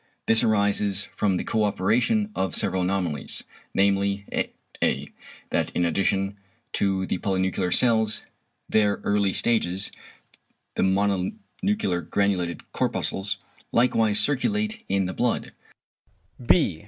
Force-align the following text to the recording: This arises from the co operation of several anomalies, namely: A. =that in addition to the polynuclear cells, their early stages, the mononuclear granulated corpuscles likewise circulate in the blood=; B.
This 0.25 0.43
arises 0.43 1.07
from 1.15 1.37
the 1.37 1.43
co 1.43 1.63
operation 1.63 2.31
of 2.33 2.55
several 2.55 2.81
anomalies, 2.81 3.43
namely: 3.75 4.25
A. 4.81 5.11
=that 5.51 5.69
in 5.75 5.85
addition 5.85 6.37
to 6.73 7.05
the 7.05 7.19
polynuclear 7.19 7.71
cells, 7.71 8.23
their 8.67 8.99
early 9.03 9.31
stages, 9.31 9.91
the 10.73 10.81
mononuclear 10.81 12.09
granulated 12.09 12.71
corpuscles 12.71 13.37
likewise 13.71 14.19
circulate 14.19 14.83
in 14.89 15.05
the 15.05 15.13
blood=; 15.13 15.53
B. 16.43 16.79